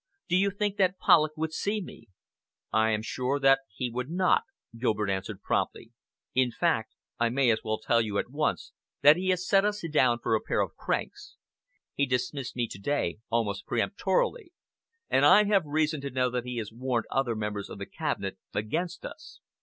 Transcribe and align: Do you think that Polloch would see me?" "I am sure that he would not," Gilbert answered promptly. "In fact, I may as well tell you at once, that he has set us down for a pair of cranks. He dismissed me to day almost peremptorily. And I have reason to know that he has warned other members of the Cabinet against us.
Do 0.27 0.35
you 0.35 0.49
think 0.49 0.77
that 0.77 0.97
Polloch 0.97 1.37
would 1.37 1.53
see 1.53 1.79
me?" 1.79 2.07
"I 2.73 2.89
am 2.89 3.03
sure 3.03 3.39
that 3.39 3.59
he 3.69 3.91
would 3.91 4.09
not," 4.09 4.45
Gilbert 4.75 5.11
answered 5.11 5.43
promptly. 5.43 5.91
"In 6.33 6.49
fact, 6.49 6.95
I 7.19 7.29
may 7.29 7.51
as 7.51 7.59
well 7.63 7.77
tell 7.77 8.01
you 8.01 8.17
at 8.17 8.31
once, 8.31 8.71
that 9.03 9.15
he 9.15 9.29
has 9.29 9.47
set 9.47 9.63
us 9.63 9.83
down 9.91 10.17
for 10.17 10.33
a 10.33 10.41
pair 10.41 10.59
of 10.61 10.75
cranks. 10.75 11.35
He 11.93 12.07
dismissed 12.07 12.55
me 12.55 12.67
to 12.69 12.79
day 12.79 13.19
almost 13.29 13.67
peremptorily. 13.67 14.51
And 15.07 15.23
I 15.23 15.43
have 15.43 15.65
reason 15.67 16.01
to 16.01 16.09
know 16.09 16.31
that 16.31 16.45
he 16.45 16.57
has 16.57 16.71
warned 16.73 17.05
other 17.11 17.35
members 17.35 17.69
of 17.69 17.77
the 17.77 17.85
Cabinet 17.85 18.39
against 18.55 19.05
us. 19.05 19.39